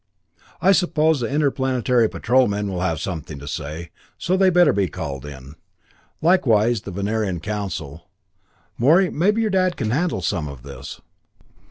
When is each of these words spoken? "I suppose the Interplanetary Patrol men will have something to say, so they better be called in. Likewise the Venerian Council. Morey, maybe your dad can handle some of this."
"I 0.63 0.71
suppose 0.71 1.19
the 1.19 1.29
Interplanetary 1.29 2.09
Patrol 2.09 2.47
men 2.47 2.67
will 2.69 2.79
have 2.81 2.99
something 2.99 3.37
to 3.37 3.47
say, 3.47 3.91
so 4.17 4.35
they 4.35 4.49
better 4.49 4.73
be 4.73 4.87
called 4.87 5.27
in. 5.27 5.53
Likewise 6.23 6.81
the 6.81 6.91
Venerian 6.91 7.39
Council. 7.39 8.09
Morey, 8.79 9.11
maybe 9.11 9.41
your 9.41 9.51
dad 9.51 9.77
can 9.77 9.91
handle 9.91 10.21
some 10.21 10.47
of 10.47 10.63
this." 10.63 11.01